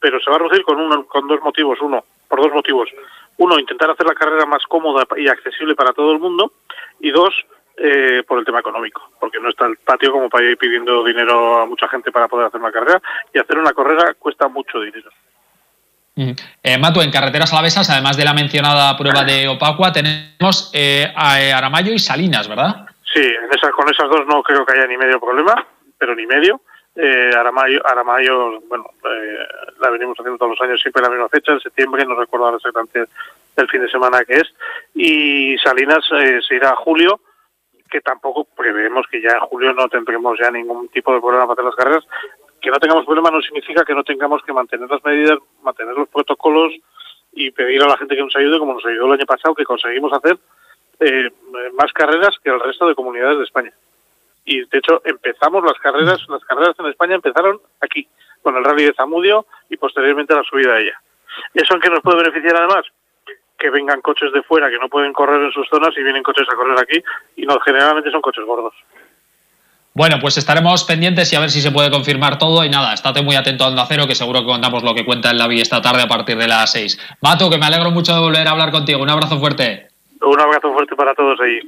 pero 0.00 0.20
se 0.20 0.30
va 0.30 0.36
a 0.36 0.38
reducir 0.40 0.62
con, 0.62 0.80
uno, 0.80 1.06
con 1.06 1.26
dos 1.26 1.40
motivos. 1.42 1.78
Uno, 1.80 2.04
por 2.28 2.42
dos 2.42 2.52
motivos. 2.52 2.88
Uno, 3.36 3.58
intentar 3.58 3.90
hacer 3.90 4.06
la 4.06 4.14
carrera 4.14 4.46
más 4.46 4.64
cómoda 4.66 5.06
y 5.16 5.28
accesible 5.28 5.74
para 5.74 5.92
todo 5.92 6.12
el 6.12 6.18
mundo. 6.18 6.52
Y 7.00 7.10
dos, 7.10 7.34
eh, 7.76 8.22
por 8.26 8.38
el 8.38 8.44
tema 8.44 8.60
económico, 8.60 9.10
porque 9.20 9.38
no 9.40 9.48
está 9.48 9.66
el 9.66 9.76
patio 9.76 10.12
como 10.12 10.28
para 10.28 10.46
ir 10.46 10.58
pidiendo 10.58 11.04
dinero 11.04 11.60
a 11.60 11.66
mucha 11.66 11.88
gente 11.88 12.10
para 12.10 12.28
poder 12.28 12.46
hacer 12.46 12.60
una 12.60 12.72
carrera. 12.72 13.00
Y 13.32 13.38
hacer 13.38 13.58
una 13.58 13.72
carrera 13.72 14.14
cuesta 14.14 14.48
mucho 14.48 14.80
dinero. 14.80 15.10
Eh, 16.64 16.78
Matu, 16.78 17.00
en 17.00 17.12
carreteras 17.12 17.52
alavesas, 17.52 17.88
además 17.90 18.16
de 18.16 18.24
la 18.24 18.34
mencionada 18.34 18.96
prueba 18.96 19.22
de 19.22 19.46
Opacua, 19.46 19.92
tenemos 19.92 20.70
eh, 20.72 21.06
eh, 21.14 21.52
Aramayo 21.52 21.92
y 21.92 22.00
Salinas, 22.00 22.48
¿verdad? 22.48 22.86
Sí, 23.12 23.20
en 23.20 23.50
esa, 23.50 23.70
con 23.72 23.88
esas 23.88 24.08
dos 24.08 24.26
no 24.26 24.42
creo 24.42 24.66
que 24.66 24.72
haya 24.72 24.86
ni 24.86 24.96
medio 24.96 25.20
problema, 25.20 25.66
pero 25.96 26.14
ni 26.14 26.26
medio. 26.26 26.60
Eh, 26.94 27.30
Aramayo, 27.34 27.80
Aramayo, 27.86 28.60
bueno, 28.62 28.90
eh, 29.04 29.38
la 29.80 29.90
venimos 29.90 30.18
haciendo 30.18 30.36
todos 30.36 30.58
los 30.58 30.60
años 30.60 30.80
siempre 30.80 31.00
en 31.00 31.04
la 31.04 31.10
misma 31.10 31.28
fecha, 31.28 31.52
en 31.52 31.60
septiembre, 31.60 32.04
no 32.04 32.16
recuerdo 32.16 32.46
ahora 32.46 32.56
exactamente 32.56 33.04
el 33.56 33.68
fin 33.68 33.82
de 33.82 33.90
semana 33.90 34.24
que 34.24 34.34
es. 34.34 34.54
Y 34.94 35.56
Salinas 35.58 36.04
se 36.06 36.54
irá 36.54 36.70
a 36.70 36.76
julio, 36.76 37.20
que 37.88 38.00
tampoco 38.00 38.44
preveemos 38.44 39.06
que 39.10 39.22
ya 39.22 39.30
en 39.30 39.40
julio 39.40 39.72
no 39.72 39.88
tendremos 39.88 40.38
ya 40.38 40.50
ningún 40.50 40.88
tipo 40.88 41.14
de 41.14 41.20
problema 41.20 41.46
para 41.46 41.54
hacer 41.54 41.64
las 41.64 41.76
carreras, 41.76 42.04
que 42.60 42.70
no 42.70 42.78
tengamos 42.78 43.04
problemas 43.04 43.32
no 43.32 43.40
significa 43.42 43.84
que 43.84 43.94
no 43.94 44.04
tengamos 44.04 44.42
que 44.42 44.52
mantener 44.52 44.90
las 44.90 45.04
medidas, 45.04 45.38
mantener 45.62 45.94
los 45.94 46.08
protocolos 46.08 46.74
y 47.32 47.50
pedir 47.52 47.82
a 47.82 47.86
la 47.86 47.96
gente 47.96 48.16
que 48.16 48.22
nos 48.22 48.34
ayude, 48.36 48.58
como 48.58 48.74
nos 48.74 48.84
ayudó 48.84 49.06
el 49.06 49.12
año 49.12 49.26
pasado, 49.26 49.54
que 49.54 49.64
conseguimos 49.64 50.12
hacer 50.12 50.38
eh, 51.00 51.30
más 51.74 51.92
carreras 51.92 52.36
que 52.42 52.50
el 52.50 52.60
resto 52.60 52.88
de 52.88 52.94
comunidades 52.94 53.38
de 53.38 53.44
España. 53.44 53.72
Y 54.44 54.60
de 54.60 54.78
hecho 54.78 55.02
empezamos 55.04 55.62
las 55.62 55.78
carreras, 55.78 56.20
las 56.28 56.44
carreras 56.44 56.74
en 56.78 56.86
España 56.86 57.14
empezaron 57.14 57.60
aquí, 57.80 58.08
con 58.42 58.56
el 58.56 58.64
rally 58.64 58.84
de 58.84 58.94
Zamudio 58.94 59.46
y 59.68 59.76
posteriormente 59.76 60.34
la 60.34 60.42
subida 60.42 60.74
a 60.74 60.80
ella. 60.80 61.00
¿Eso 61.54 61.74
en 61.74 61.80
qué 61.80 61.90
nos 61.90 62.00
puede 62.00 62.22
beneficiar 62.22 62.56
además? 62.56 62.84
Que 63.58 63.70
vengan 63.70 64.00
coches 64.00 64.32
de 64.32 64.42
fuera 64.42 64.70
que 64.70 64.78
no 64.78 64.88
pueden 64.88 65.12
correr 65.12 65.42
en 65.42 65.52
sus 65.52 65.68
zonas 65.68 65.90
y 65.96 66.02
vienen 66.02 66.22
coches 66.22 66.46
a 66.50 66.56
correr 66.56 66.78
aquí 66.80 67.02
y 67.36 67.44
no 67.44 67.58
generalmente 67.60 68.10
son 68.10 68.22
coches 68.22 68.44
gordos. 68.44 68.74
Bueno, 69.98 70.18
pues 70.20 70.38
estaremos 70.38 70.84
pendientes 70.84 71.32
y 71.32 71.36
a 71.36 71.40
ver 71.40 71.50
si 71.50 71.60
se 71.60 71.72
puede 71.72 71.90
confirmar 71.90 72.38
todo. 72.38 72.64
Y 72.64 72.68
nada, 72.68 72.94
estate 72.94 73.20
muy 73.20 73.34
atento 73.34 73.64
a 73.64 73.86
Cero, 73.86 74.06
que 74.06 74.14
seguro 74.14 74.40
que 74.40 74.46
contamos 74.46 74.84
lo 74.84 74.94
que 74.94 75.04
cuenta 75.04 75.30
en 75.30 75.38
la 75.38 75.48
vía 75.48 75.60
esta 75.60 75.82
tarde 75.82 76.02
a 76.02 76.06
partir 76.06 76.38
de 76.38 76.46
las 76.46 76.70
6. 76.70 77.16
Mato, 77.20 77.50
que 77.50 77.58
me 77.58 77.66
alegro 77.66 77.90
mucho 77.90 78.14
de 78.14 78.20
volver 78.20 78.46
a 78.46 78.52
hablar 78.52 78.70
contigo. 78.70 79.02
Un 79.02 79.10
abrazo 79.10 79.40
fuerte. 79.40 79.87
Un 80.20 80.40
abrazo 80.40 80.72
fuerte 80.72 80.94
para 80.96 81.14
todos 81.14 81.38
ahí. 81.40 81.60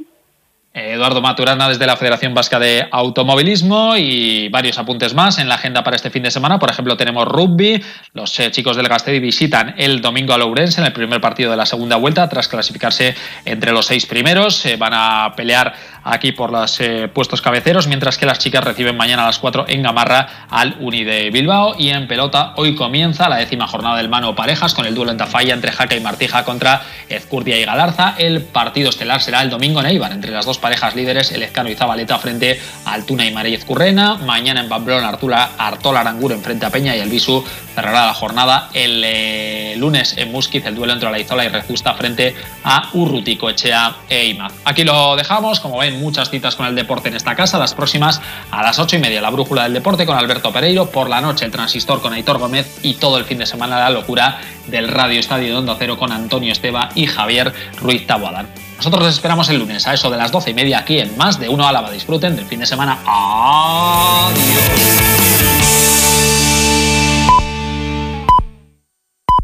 Eduardo 0.72 1.20
Maturana 1.20 1.68
desde 1.68 1.84
la 1.84 1.96
Federación 1.96 2.32
Vasca 2.32 2.60
de 2.60 2.86
Automovilismo 2.92 3.96
y 3.96 4.48
varios 4.50 4.78
apuntes 4.78 5.14
más 5.14 5.40
en 5.40 5.48
la 5.48 5.56
agenda 5.56 5.82
para 5.82 5.96
este 5.96 6.10
fin 6.10 6.22
de 6.22 6.30
semana. 6.30 6.60
Por 6.60 6.70
ejemplo, 6.70 6.96
tenemos 6.96 7.26
rugby. 7.26 7.82
Los 8.12 8.38
eh, 8.38 8.52
chicos 8.52 8.76
del 8.76 8.86
Gastedi 8.86 9.18
visitan 9.18 9.74
el 9.76 10.00
domingo 10.00 10.32
a 10.32 10.38
Lourense 10.38 10.80
en 10.80 10.86
el 10.86 10.92
primer 10.92 11.20
partido 11.20 11.50
de 11.50 11.56
la 11.56 11.66
segunda 11.66 11.96
vuelta 11.96 12.28
tras 12.28 12.46
clasificarse 12.46 13.16
entre 13.44 13.72
los 13.72 13.86
seis 13.86 14.06
primeros. 14.06 14.64
van 14.78 14.92
a 14.94 15.32
pelear 15.34 15.74
aquí 16.04 16.32
por 16.32 16.50
los 16.50 16.80
eh, 16.80 17.08
puestos 17.08 17.42
cabeceros, 17.42 17.86
mientras 17.86 18.18
que 18.18 18.26
las 18.26 18.38
chicas 18.38 18.64
reciben 18.64 18.96
mañana 18.96 19.22
a 19.22 19.26
las 19.26 19.38
4 19.38 19.66
en 19.68 19.82
Gamarra 19.82 20.46
al 20.50 20.76
Uni 20.80 21.04
de 21.04 21.30
Bilbao. 21.30 21.74
Y 21.78 21.90
en 21.90 22.08
pelota, 22.08 22.54
hoy 22.56 22.74
comienza 22.74 23.28
la 23.28 23.36
décima 23.36 23.66
jornada 23.66 23.96
del 23.96 24.08
mano 24.08 24.34
parejas 24.34 24.74
con 24.74 24.86
el 24.86 24.94
duelo 24.94 25.12
en 25.12 25.18
Tafalla 25.18 25.54
entre 25.54 25.72
Jaca 25.72 25.94
y 25.94 26.00
Martija 26.00 26.44
contra 26.44 26.82
Ezcurdia 27.08 27.58
y 27.58 27.64
Galarza. 27.64 28.14
El 28.18 28.42
partido 28.42 28.90
estelar 28.90 29.20
será 29.20 29.42
el 29.42 29.50
domingo 29.50 29.80
en 29.80 29.86
Eibar 29.86 30.12
entre 30.12 30.30
las 30.30 30.46
dos 30.46 30.58
parejas 30.58 30.94
líderes, 30.96 31.32
el 31.32 31.42
Ezcano 31.42 31.70
y 31.70 31.74
Zabaleta 31.74 32.18
frente 32.18 32.60
a 32.84 32.94
Altuna 32.94 33.26
y 33.26 33.32
Marellez 33.32 33.64
Currena. 33.64 34.16
Mañana 34.16 34.60
en 34.60 34.68
Pamplona, 34.68 35.08
Artula, 35.08 35.50
Artola 35.58 36.00
Aranguro 36.00 36.38
frente 36.38 36.66
a 36.66 36.70
Peña 36.70 36.96
y 36.96 37.00
el 37.00 37.10
Visu 37.10 37.44
cerrará 37.74 38.06
la 38.06 38.14
jornada 38.14 38.68
el 38.72 39.02
eh, 39.04 39.74
lunes 39.76 40.14
en 40.16 40.30
Musquiz, 40.32 40.64
el 40.66 40.74
duelo 40.74 40.92
entre 40.92 41.20
Izola 41.20 41.44
y 41.44 41.48
Rejusta 41.48 41.94
frente 41.94 42.34
a 42.64 42.90
Urrutico, 42.92 43.50
Echea 43.50 43.96
e 44.08 44.26
Imaz. 44.26 44.52
Aquí 44.64 44.84
lo 44.84 45.16
dejamos, 45.16 45.60
como 45.60 45.78
ven 45.78 45.89
muchas 45.92 46.30
citas 46.30 46.56
con 46.56 46.66
el 46.66 46.74
deporte 46.74 47.08
en 47.08 47.16
esta 47.16 47.34
casa. 47.34 47.58
Las 47.58 47.74
próximas 47.74 48.20
a 48.50 48.62
las 48.62 48.78
ocho 48.78 48.96
y 48.96 48.98
media, 48.98 49.20
la 49.20 49.30
brújula 49.30 49.64
del 49.64 49.74
deporte 49.74 50.06
con 50.06 50.16
Alberto 50.16 50.52
Pereiro. 50.52 50.90
Por 50.90 51.08
la 51.08 51.20
noche, 51.20 51.44
el 51.44 51.50
transistor 51.50 52.00
con 52.00 52.12
Aitor 52.12 52.38
Gómez 52.38 52.78
y 52.82 52.94
todo 52.94 53.18
el 53.18 53.24
fin 53.24 53.38
de 53.38 53.46
semana 53.46 53.78
la 53.78 53.90
locura 53.90 54.38
del 54.66 54.88
Radio 54.88 55.20
Estadio 55.20 55.60
de 55.60 55.74
Cero 55.78 55.98
con 55.98 56.12
Antonio 56.12 56.52
Esteba 56.52 56.90
y 56.94 57.06
Javier 57.06 57.52
Ruiz 57.80 58.06
Taboadán. 58.06 58.48
Nosotros 58.76 59.04
les 59.04 59.14
esperamos 59.14 59.48
el 59.50 59.58
lunes 59.58 59.86
a 59.86 59.94
eso 59.94 60.10
de 60.10 60.16
las 60.16 60.32
doce 60.32 60.50
y 60.50 60.54
media 60.54 60.78
aquí 60.78 60.98
en 60.98 61.16
Más 61.18 61.38
de 61.38 61.48
Uno 61.48 61.68
Álava. 61.68 61.90
Disfruten 61.90 62.34
del 62.34 62.46
fin 62.46 62.60
de 62.60 62.66
semana. 62.66 62.98
Adiós. 63.06 65.39